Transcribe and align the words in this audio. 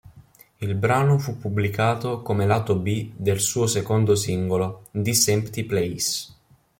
Il 0.57 0.73
brano 0.73 1.19
fu 1.19 1.37
pubblicato 1.37 2.23
come 2.23 2.47
lato 2.47 2.75
B 2.75 3.11
del 3.15 3.39
suo 3.39 3.67
secondo 3.67 4.15
singolo 4.15 4.87
"This 4.99 5.27
Empty 5.27 5.63
Place". 5.65 6.33